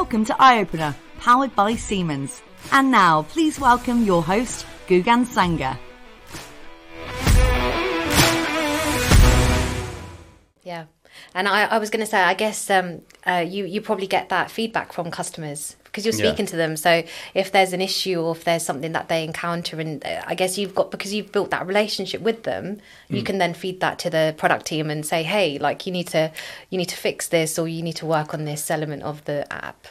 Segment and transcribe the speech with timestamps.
[0.00, 2.40] Welcome to Eye Opener, powered by Siemens.
[2.70, 5.76] And now, please welcome your host, Gugan Sanger.
[10.62, 10.84] Yeah.
[11.34, 14.28] And I, I was going to say, I guess um, uh, you you probably get
[14.28, 16.28] that feedback from customers because you're Yeah.
[16.30, 16.76] speaking to them.
[16.76, 17.02] So
[17.34, 20.56] if there's an issue or if there's something that they encounter, and uh, I guess
[20.58, 24.10] you've got because you've built that relationship with them, you can then feed that to
[24.10, 26.30] the product team and say, hey, like you need to
[26.70, 29.50] you need to fix this or you need to work on this element of the
[29.52, 29.86] app.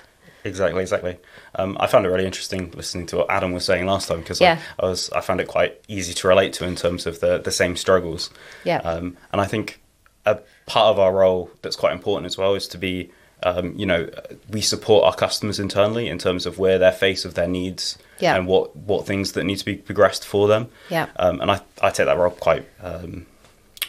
[0.48, 1.18] Exactly, exactly.
[1.56, 4.40] Um, I found it really interesting listening to what Adam was saying last time because
[4.42, 4.60] Yeah.
[4.80, 7.38] I, I was I found it quite easy to relate to in terms of the
[7.38, 8.30] the same struggles.
[8.64, 8.78] Yeah.
[8.80, 9.82] Um, and I think
[10.26, 13.12] a part of our role that's quite important as well is to be,
[13.44, 14.10] um, you know,
[14.50, 18.36] we support our customers internally in terms of where they're face of their needs Yeah.
[18.36, 20.70] and what what things that need to be progressed for them.
[20.90, 21.08] Yeah.
[21.18, 22.66] Um, and I I take that role quite.
[22.82, 23.26] Um,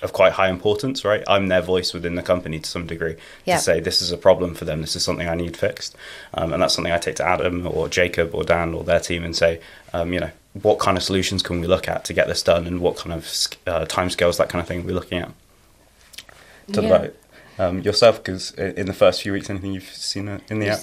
[0.02, 1.22] of quite high importance, right?
[1.26, 3.56] I'm their voice within the company to some degree Yeah.
[3.56, 5.96] to say this is a problem for them, this is something I need fixed,
[6.34, 9.24] um, and that's something I take to Adam or Jacob or Dan or their team
[9.24, 9.60] and say,
[9.92, 10.30] um, you know,
[10.62, 13.12] what kind of solutions can we look at to get this done, and what kind
[13.12, 13.24] of
[13.66, 15.30] uh, timescales, that kind of thing, we're looking at.
[16.72, 16.94] Tell Yeah.
[16.96, 17.14] about.
[17.60, 20.78] Um, yourself, because in the first few weeks, anything you've seen uh, in the app?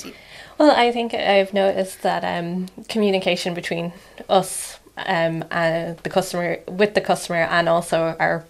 [0.57, 3.93] Well, I think I've noticed that um, communication between
[4.27, 8.43] us, um, and the customer, with the customer, and also our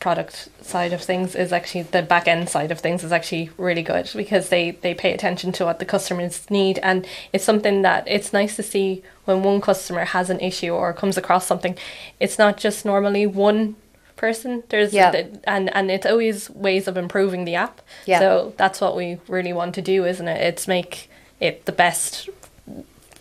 [0.00, 3.82] product side of things is actually the back end side of things is actually really
[3.82, 6.78] good because they they pay attention to what the customers need.
[6.78, 10.92] And it's something that it's nice to see when one customer has an issue or
[10.92, 11.76] comes across something.
[12.20, 13.76] It's not just normally one
[14.16, 14.62] person.
[14.68, 15.26] There's Yeah.
[15.44, 17.80] and and it's always ways of improving the app.
[18.06, 18.18] Yeah.
[18.20, 20.40] so that's what we really want to do isn't it?
[20.42, 21.10] It's make
[21.40, 22.28] it the best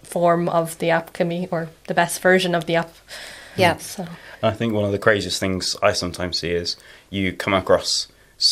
[0.04, 2.92] form of the app can be or the best version of the app
[3.58, 3.78] Yeah.
[3.78, 4.06] so
[4.44, 6.76] I think one of the craziest things I sometimes see is
[7.10, 8.08] you come across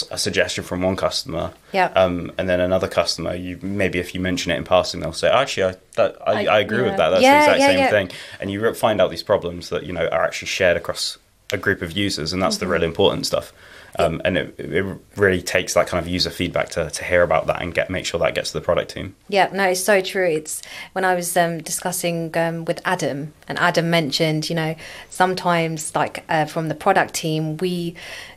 [0.10, 1.92] a suggestion from one customer, Yeah.
[1.96, 3.36] um, and then another customer.
[3.36, 6.56] You maybe if you mention it in passing, they'll say, "Actually, I that, I, I-
[6.56, 6.84] I, agree yeah.
[6.86, 7.10] with that.
[7.12, 7.90] That's Yeah, the exact yeah, same yeah.
[7.92, 8.10] thing."
[8.40, 11.20] And you find out these problems that you know are actually shared across
[11.52, 13.54] a group of users, and that's the really important stuff.
[13.98, 14.86] Um, and it, it
[15.16, 18.06] really takes that kind of user feedback to, to hear about that and get make
[18.06, 19.16] sure that gets to the product team.
[19.30, 20.28] Yeah, no, it's so true.
[20.28, 20.62] It's
[20.92, 24.76] when I was um, discussing um, with Adam, and Adam mentioned, you know,
[25.10, 27.96] sometimes like uh, from the product team, we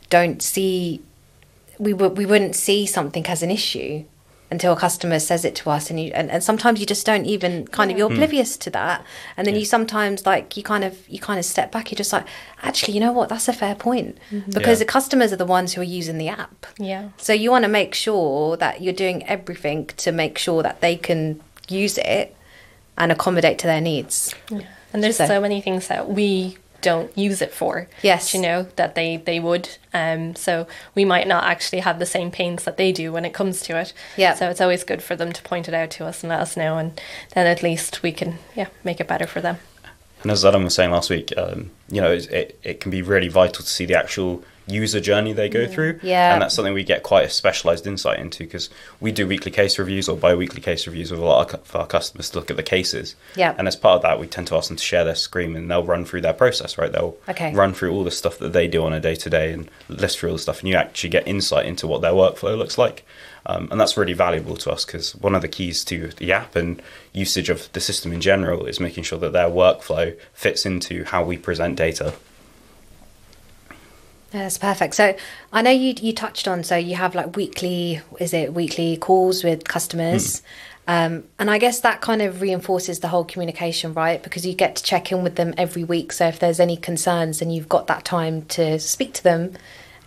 [0.09, 1.01] don't see,
[1.77, 4.05] we w- we wouldn't see something as an issue
[4.51, 7.25] until a customer says it to us, and you and, and sometimes you just don't
[7.25, 8.15] even kind of you're hmm.
[8.15, 9.03] oblivious to that,
[9.37, 11.91] and then you sometimes like you kind of you kind of step back.
[11.91, 12.25] You're just like,
[12.63, 13.29] actually, you know what?
[13.29, 14.51] That's a fair point mm-hmm.
[14.51, 14.85] because Yeah.
[14.85, 16.65] the customers are the ones who are using the app.
[16.77, 20.81] yeah So you want to make sure that you're doing everything to make sure that
[20.81, 22.35] they can use it
[22.97, 24.33] and accommodate to their needs.
[24.91, 27.87] And there's So- so, many things that we don't use it for.
[28.01, 28.33] Yes.
[28.33, 29.69] You know, that they, they would.
[29.93, 33.33] Um so we might not actually have the same pains that they do when it
[33.33, 33.93] comes to it.
[34.17, 34.35] Yeah.
[34.35, 36.57] So it's always good for them to point it out to us and let us
[36.57, 36.99] know and
[37.33, 39.57] then at least we can yeah, make it better for them.
[40.21, 43.01] And as Adam was saying last week, um, you know, it, it, it can be
[43.01, 45.99] really vital to see the actual user journey they go through.
[46.03, 46.33] Yeah.
[46.33, 48.69] And that's something we get quite a specialized insight into because
[48.99, 51.75] we do weekly case reviews or bi weekly case reviews with a lot of, of
[51.75, 53.15] our customers to look at the cases.
[53.35, 53.55] Yeah.
[53.57, 55.69] And as part of that, we tend to ask them to share their screen and
[55.69, 56.91] they'll run through their process, right?
[56.91, 57.53] They'll Okay.
[57.53, 60.19] run through all the stuff that they do on a day to day and list
[60.19, 60.59] through all the stuff.
[60.59, 63.05] And you actually get insight into what their workflow looks like.
[63.45, 66.55] Um, and that's really valuable to us because one of the keys to the app
[66.55, 66.81] and
[67.13, 71.23] usage of the system in general is making sure that their workflow fits into how
[71.23, 72.13] we present data.
[74.31, 74.95] That's perfect.
[74.95, 75.15] So
[75.51, 79.43] I know you you touched on so you have like weekly is it weekly calls
[79.43, 80.41] with customers.
[80.87, 84.23] Um, and I guess that kind of reinforces the whole communication, right?
[84.23, 86.11] Because you get to check in with them every week.
[86.11, 89.53] So if there's any concerns, then you've got that time to speak to them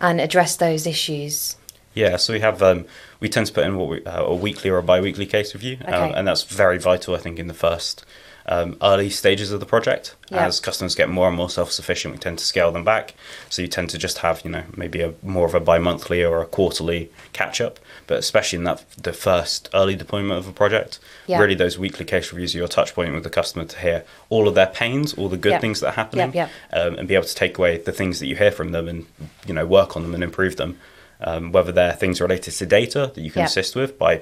[0.01, 1.55] and address those issues.
[1.93, 2.85] Yeah, so we have um,
[3.21, 5.77] we tend to put in what we, uh, a weekly or a bi-weekly case review,
[5.85, 7.15] um, and that's very vital.
[7.15, 8.03] I think in the first
[8.45, 10.45] um, early stages of the project, Yeah.
[10.47, 13.13] as customers get more and more self-sufficient, we tend to scale them back.
[13.49, 16.41] So you tend to just have you know maybe a more of a bi-monthly or
[16.41, 21.39] a quarterly catch-up, but especially in that the first early deployment of a project, Yeah.
[21.39, 24.47] really those weekly case reviews are your touch point with the customer to hear all
[24.49, 25.61] of their pains, all the good Yep.
[25.61, 26.37] things that are happening,
[26.73, 29.05] Um, and be able to take away the things that you hear from them and
[29.47, 30.77] you know work on them and improve them.
[31.25, 33.45] Um, whether they're things related to data that you can Yeah.
[33.45, 34.21] assist with by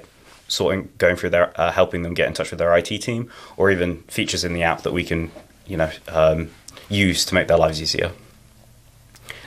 [0.52, 3.72] sorting, going through their, uh, helping them get in touch with their IT team, or
[3.72, 5.32] even features in the app that we can,
[5.66, 6.50] you know, um,
[6.90, 8.12] use to make their lives easier.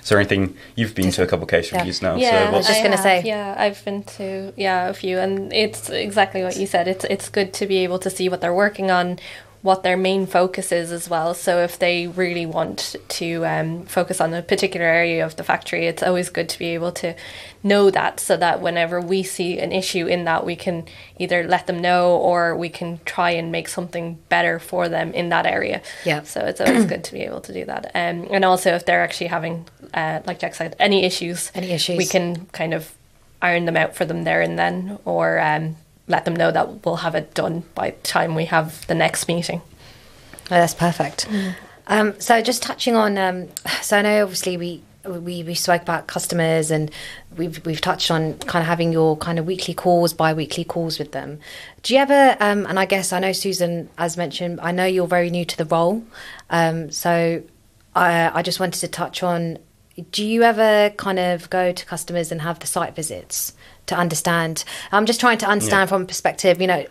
[0.03, 1.79] Is there anything you've been to a couple of case Yeah.
[1.79, 2.17] reviews now?
[2.17, 3.23] Yeah, I was just gonna say.
[3.25, 6.89] Yeah, I've been to yeah a few, and it's exactly what you said.
[6.89, 9.19] It's it's good to be able to see what they're working on,
[9.65, 11.33] what their main focus is as well.
[11.33, 15.87] So if they really want to um, focus on a particular area of the factory,
[15.87, 17.15] it's always good to be able to
[17.63, 20.85] know that so that whenever we see an issue in that, we can
[21.19, 25.31] either let them know or we can try and make something better for them in
[25.31, 25.81] that area.
[26.05, 26.25] Yeah.
[26.25, 27.87] So it's always good to be able to do that.
[27.95, 29.65] Um, and also if they're actually having,
[29.95, 31.97] uh, like Jack said, any issues, Any issues.
[31.97, 32.93] we can kind of
[33.41, 36.97] iron them out for them there and then, or um, let them know that we'll
[36.97, 39.63] have it done by the time we have the next meeting.
[40.47, 41.27] Oh, that's perfect.
[41.87, 43.49] Um, so just touching on, um,
[43.83, 46.91] so I know obviously we, we we spoke about customers and
[47.37, 51.13] we've we've touched on kind of having your kind of weekly calls, bi-weekly calls with
[51.13, 51.41] them.
[51.83, 52.37] Do you ever?
[52.41, 55.59] Um, and I guess I know Susan, as mentioned, I know you're very new to
[55.59, 56.05] the role,
[56.49, 57.43] um, so
[57.95, 59.59] I I just wanted to touch on.
[60.11, 63.53] Do you ever kind of go to customers and have the site visits
[63.87, 64.65] to understand?
[64.93, 65.93] I'm just trying to understand Yeah.
[65.95, 66.87] from a perspective, you know,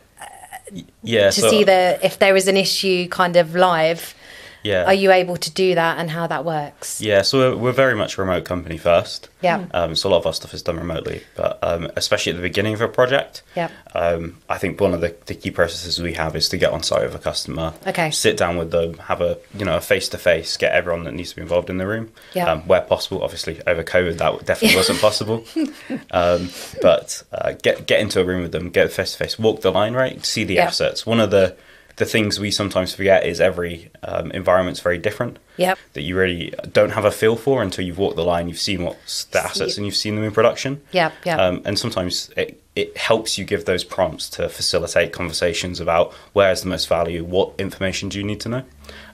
[1.04, 1.30] Yeah.
[1.30, 4.16] to so- see the if there is an issue kind of live
[4.64, 4.86] Yeah.
[4.86, 7.96] are you able to do that and how that works Yeah, so we're, we're very
[7.96, 9.30] much a remote company first.
[9.42, 9.66] Yeah.
[9.74, 12.42] Um, so a lot of our stuff is done remotely, but um, especially at the
[12.42, 13.44] beginning of a project.
[13.56, 13.70] Yeah.
[13.94, 16.82] Um, I think one of the, the key processes we have is to get on
[16.82, 17.74] site with a customer.
[17.86, 18.10] Okay.
[18.12, 21.14] Sit down with them, have a you know a face to face, get everyone that
[21.14, 22.12] needs to be involved in the room.
[22.34, 22.50] Yeah.
[22.52, 25.44] Um, where possible, obviously over COVID that definitely wasn't possible.
[26.12, 26.50] Um,
[26.82, 29.72] but uh, get get into a room with them, get face to face, walk the
[29.72, 30.24] line, right?
[30.26, 30.66] See the Yeah.
[30.66, 31.06] assets.
[31.06, 31.56] One of the
[31.98, 35.78] the things we sometimes forget is every um, environment's very different Yep.
[35.94, 38.84] that you really don't have a feel for until you've walked the line, you've seen
[38.84, 40.82] what's the assets, and you've seen them in production.
[40.92, 41.36] Yeah, yeah.
[41.38, 46.62] Um, and sometimes it, it helps you give those prompts to facilitate conversations about where's
[46.64, 48.64] the most value, what information do you need to know.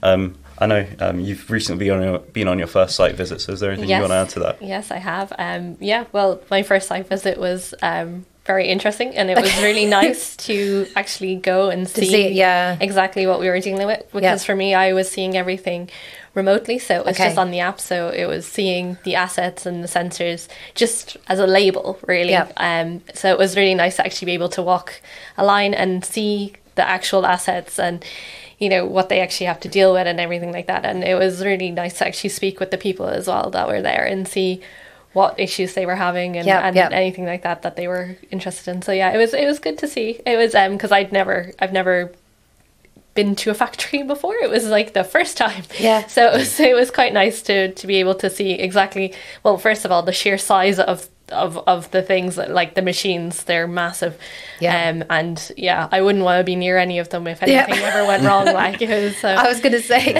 [0.02, 3.40] Um, I know um, you've recently been on, your, been on your first site visit,
[3.40, 4.62] so is there anything you want to add to that?
[4.62, 5.32] Yes, I have.
[5.38, 9.86] Um, yeah, well, my first site visit was um, very interesting, and it was really
[10.00, 12.76] nice to actually go and see, see yeah.
[12.80, 14.02] exactly what we were dealing with.
[14.12, 14.46] Because Yeah.
[14.48, 15.88] for me, I was seeing everything
[16.34, 17.26] remotely, so it was Okay.
[17.28, 17.78] just on the app.
[17.80, 22.32] So it was seeing the assets and the sensors just as a label, really.
[22.38, 22.48] Yeah.
[22.56, 24.88] Um, so it was really nice to actually be able to walk
[25.36, 28.04] a line and see the actual assets and
[28.58, 31.16] you know what they actually have to deal with and everything like that and it
[31.24, 34.28] was really nice to actually speak with the people as well that were there and
[34.28, 34.60] see
[35.12, 36.88] what issues they were having and, Yeah, and yeah.
[36.92, 39.76] anything like that that they were interested in so yeah it was it was good
[39.78, 42.12] to see it was um because i'd never i've never
[43.14, 46.06] been to a factory before it was like the first time Yeah.
[46.06, 49.12] so it was it was quite nice to to be able to see exactly
[49.42, 52.82] well first of all the sheer size of of of the things that like the
[52.82, 54.18] machines they're massive
[54.60, 54.90] Yeah.
[54.90, 57.64] um and yeah i wouldn't want to be near any of them if Yeah.
[57.68, 60.12] anything ever went wrong like it was so i was going to say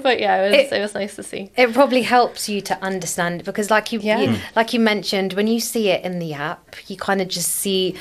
[0.02, 2.74] but yeah it was It- it, was nice to see it probably helps you to
[2.82, 4.20] understand because like you, Yeah.
[4.20, 7.50] you like you mentioned when you see it in the app you kind of just
[7.50, 7.94] see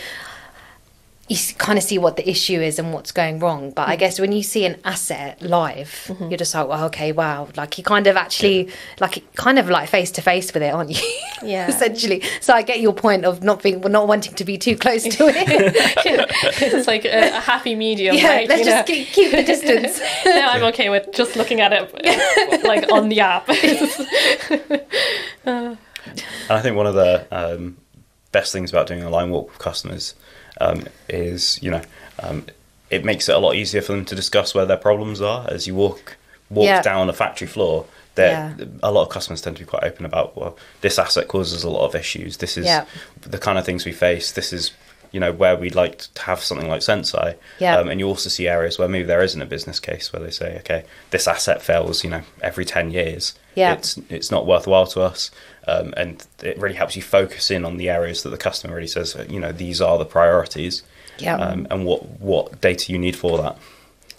[1.28, 4.00] you kind of see what the issue is and what's going wrong but i mm.
[4.00, 6.30] guess when you see an asset live mm-hmm.
[6.30, 8.70] you're just like well okay wow like you kind of actually
[9.00, 11.02] like kind of like face to face with it aren't you?
[11.44, 11.68] Yeah.
[11.70, 12.22] essentially.
[12.40, 15.26] So i get your point of not being not wanting to be too close to
[15.28, 15.76] it.
[16.62, 18.94] It's like a, a happy medium yeah right, let's you just know?
[18.94, 20.00] keep, keep the distance.
[20.26, 23.50] No i'm okay with just looking at it like on the app.
[25.46, 25.76] Uh.
[26.06, 27.78] And I think one of the um,
[28.32, 30.14] best things about doing a line walk with customers
[30.62, 31.82] um, is, you know,
[32.20, 32.46] um,
[32.90, 35.68] it makes it a lot easier for them to discuss where their problems are as
[35.68, 36.18] you walk
[36.50, 36.82] walk Yeah.
[36.82, 37.86] down a factory floor.
[38.16, 38.66] There, Yeah.
[38.84, 40.36] a lot of customers tend to be quite open about.
[40.36, 42.38] Well, this asset causes a lot of issues.
[42.38, 42.84] This is Yeah.
[43.22, 44.32] the kind of things we face.
[44.34, 44.72] This is,
[45.14, 47.36] you know, where we'd like to have something like Senseye.
[47.60, 47.78] Yeah.
[47.78, 50.30] Um, and you also see areas where maybe there isn't a business case where they
[50.32, 53.34] say, okay, this asset fails, you know, every ten years.
[53.56, 53.74] Yeah.
[53.74, 55.30] It's it's not worthwhile to us,
[55.68, 58.88] um, and it really helps you focus in on the areas that the customer really
[58.88, 60.84] says, you know, these are the priorities,
[61.20, 61.36] Yeah.
[61.36, 63.58] um, and what what data you need for that.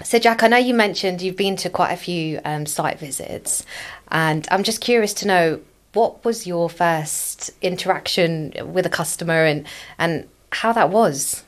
[0.04, 3.64] So, Jack, I know you mentioned you've been to quite a few um, site visits,
[4.10, 5.60] and I'm just curious to know
[5.94, 9.66] what was your first interaction with a customer and
[9.98, 11.44] and how that was.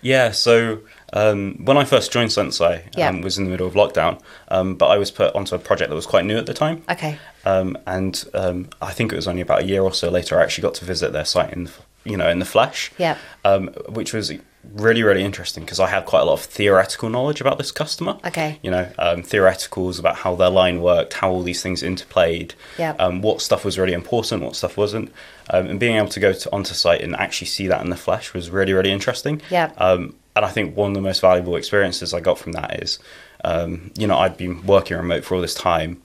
[0.00, 0.80] Yeah, so
[1.12, 3.08] um, when I first joined Senseye, Yeah.
[3.08, 5.90] um, was in the middle of lockdown, um, but I was put onto a project
[5.90, 6.82] that was quite new at the time.
[6.90, 7.18] Okay.
[7.44, 10.42] Um, and um, I think it was only about a year or so later I
[10.42, 11.68] actually got to visit their site in,
[12.04, 12.90] you know, in the flesh.
[12.98, 13.16] Yeah.
[13.44, 14.32] Um, which was
[14.74, 18.16] really, really interesting because I had quite a lot of theoretical knowledge about this customer.
[18.24, 18.60] Okay.
[18.62, 22.52] You know, um, theoreticals about how their line worked, how all these things interplayed.
[22.78, 22.94] Yeah.
[23.00, 25.12] Um, what stuff was really important, what stuff wasn't,
[25.50, 27.96] um, and being able to go to, onto site and actually see that in the
[27.96, 29.42] flesh was really, really interesting.
[29.50, 29.72] Yeah.
[29.78, 32.98] Um, and I think one of the most valuable experiences I got from that is,
[33.44, 36.00] um, you know, I'd been working remote for all this time,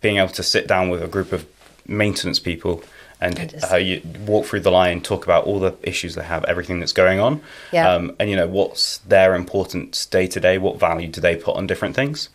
[0.00, 1.46] being able to sit down with a group of
[1.86, 2.82] maintenance people
[3.20, 6.80] and uh, you walk through the line, talk about all the issues they have, everything
[6.80, 7.40] that's going on,
[7.72, 7.90] Yeah.
[7.90, 10.58] um, and you know what's their importance day to day.
[10.58, 12.28] What value do they put on different things?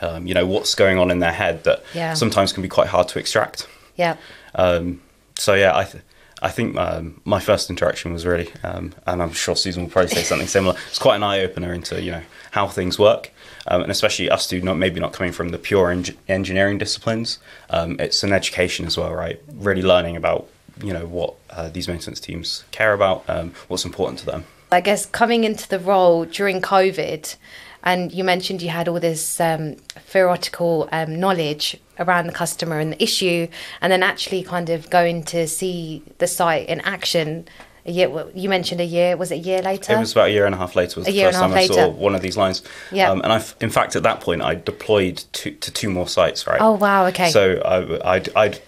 [0.00, 2.14] Um, you know what's going on in their head that Yeah.
[2.14, 3.66] sometimes can be quite hard to extract.
[3.96, 4.16] Yeah.
[4.54, 5.02] Um,
[5.36, 6.02] so yeah, I th-
[6.40, 10.10] I think um, my first interaction was really, um, and I'm sure Susan will probably
[10.10, 10.76] say something similar.
[10.88, 13.30] It's quite an eye opener into you know how things work,
[13.66, 17.38] um, and especially us two, not maybe not coming from the pure eng- engineering disciplines.
[17.70, 19.40] Um, it's an education as well, right?
[19.52, 20.48] Really learning about
[20.82, 24.44] you know what uh, these maintenance teams care about, um, what's important to them.
[24.70, 27.36] I guess coming into the role during COVID,
[27.82, 32.92] and you mentioned you had all this um, theoretical um, knowledge around the customer and
[32.92, 33.48] the issue,
[33.80, 37.46] and then actually kind of going to see the site in action.
[37.86, 39.16] A year, you mentioned a year.
[39.16, 39.94] Was it a year later?
[39.94, 41.00] It was about a year and a half later.
[41.00, 41.96] Was A the year first and a time I half saw later.
[41.96, 42.62] one of these lines.
[42.92, 43.10] Yeah.
[43.10, 46.46] Um, and I, in fact, at that point, I deployed to, to two more sites.
[46.46, 46.60] Right.
[46.60, 47.30] Oh, wow, okay.
[47.30, 48.60] So I, I'd, I'd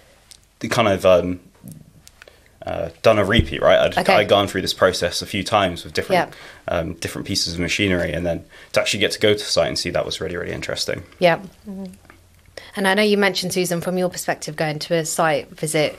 [0.71, 1.41] kind of um,
[2.67, 3.63] uh, done a repeat.
[3.63, 3.79] Right.
[3.79, 4.15] I'd, Okay.
[4.15, 6.35] I'd gone through this process a few times with different
[6.69, 6.75] Yeah.
[6.77, 9.79] um, different pieces of machinery, and then to actually get to go to site and
[9.79, 11.03] see that was really really interesting.
[11.19, 11.41] Yeah.
[12.77, 15.99] And I know you mentioned, Susan, from your perspective, going to a site visit,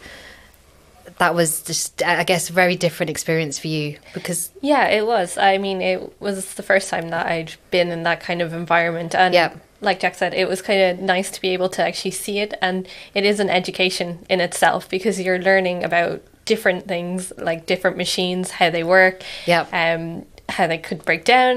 [1.18, 5.38] that was just, I guess, a very different experience for you because, Yeah, it was.
[5.38, 9.14] I mean, it was the first time that I'd been in that kind of environment.
[9.16, 9.54] And Yeah.
[9.82, 12.54] like Jack said, it was kind of nice to be able to actually see it.
[12.62, 16.22] And it is an education in itself because you're learning about
[16.54, 19.18] different things, like different machines, how they work,
[19.54, 19.64] Yep.
[19.84, 21.56] um, how they could break down,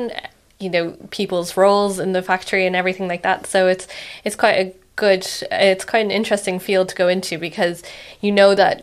[0.62, 3.46] you know, people's roles in the factory and everything like that.
[3.46, 3.86] So it's
[4.24, 7.82] it's quite a good, it's quite an interesting field to go into because
[8.24, 8.76] you know that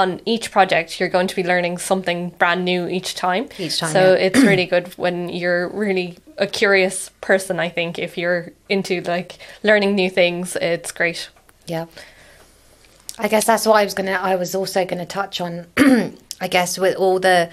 [0.00, 3.92] on each project you're going to be learning something brand new each time Each time,
[3.92, 4.26] so yeah.
[4.26, 9.30] it's really good when you're really a curious person i think if you're into like
[9.62, 11.28] learning new things it's great
[11.66, 11.84] Yeah.
[13.18, 14.12] I guess that's what I was gonna.
[14.12, 15.66] I was also gonna touch on.
[16.40, 17.50] I guess with all the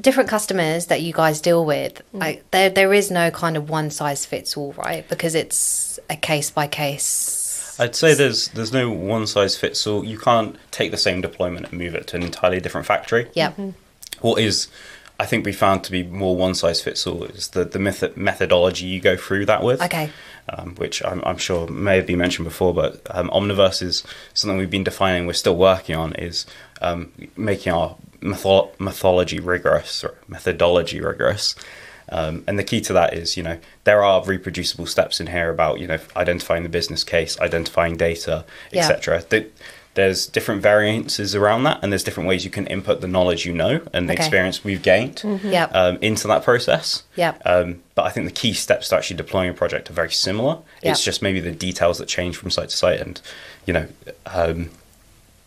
[0.00, 2.22] different customers that you guys deal with, mm.
[2.22, 5.08] I, there there is no kind of one size fits all, right?
[5.08, 7.76] Because it's a case by case.
[7.80, 10.04] I'd say there's there's no one size fits all.
[10.04, 13.28] You can't take the same deployment and move it to an entirely different factory.
[13.34, 13.50] Yeah.
[13.50, 13.70] Mm-hmm.
[14.20, 14.68] what is
[15.20, 18.16] I think we found to be more one size fits all is the the method,
[18.16, 19.82] methodology you go through that with.
[19.82, 20.10] Okay.
[20.50, 24.02] Um, which I'm, I'm sure may have been mentioned before, but um, Omniverse is
[24.32, 25.26] something we've been defining.
[25.26, 26.46] We're still working on is
[26.80, 31.54] um, making our metho- methodology rigorous or methodology rigorous.
[32.10, 35.50] Um, and the key to that is, you know, there are reproducible steps in here
[35.50, 39.22] about, you know, identifying the business case, identifying data, etc.
[39.22, 39.52] Th-
[39.98, 43.52] There's different variances around that, and there's different ways you can input the knowledge you
[43.52, 44.22] know and the Okay.
[44.22, 45.74] experience we've gained Yep.
[45.74, 47.02] um, into that process.
[47.16, 47.42] Yep.
[47.44, 50.58] Um, but I think the key steps to actually deploying a project are very similar.
[50.84, 53.20] It's just maybe the details that change from site to site, and
[53.66, 53.86] you know,
[54.26, 54.70] um,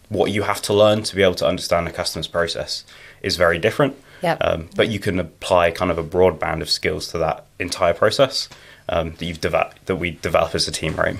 [0.09, 2.83] what you have to learn to be able to understand a customer's process
[3.21, 3.95] is very different.
[4.21, 4.37] Yep.
[4.41, 7.93] Um, but you can apply kind of a broad band of skills to that entire
[7.93, 8.49] process
[8.89, 11.15] um, that you've developed that we develop as a team, right?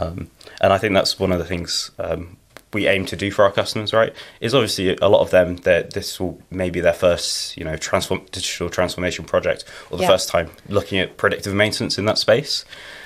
[0.00, 0.28] Um,
[0.62, 2.38] and I think that's one of the things um,
[2.72, 4.14] we aim to do for our customers, right?
[4.40, 8.22] Is obviously a lot of them that this will maybe their first, you know, transform
[8.30, 10.08] digital transformation project or the Yeah.
[10.08, 12.64] first time looking at predictive maintenance in that space.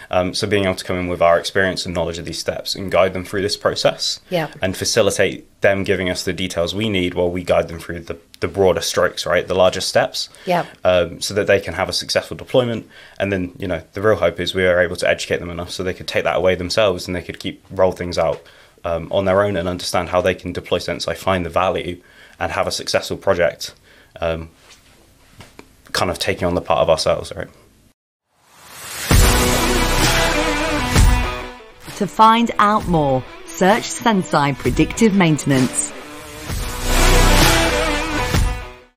[0.08, 2.76] Um, so being able to come in with our experience and knowledge of these steps
[2.76, 4.46] and guide them through this process Yeah.
[4.62, 8.16] and facilitate them giving us the details we need while we guide them through the,
[8.38, 9.48] the broader strokes, right?
[9.48, 10.66] The larger steps Yeah.
[10.84, 12.88] um, so that they can have a successful deployment.
[13.18, 15.70] And then, you know, the real hope is we are able to educate them enough
[15.72, 18.40] so they could take that away themselves and they could keep roll things out
[18.86, 22.00] um, on their own and understand how they can deploy Senseye, find the value,
[22.38, 23.74] and have a successful project.
[24.20, 24.50] Um,
[25.92, 27.48] kind of taking on the part of ourselves, right?
[31.96, 35.92] To find out more, search Senseye Predictive Maintenance.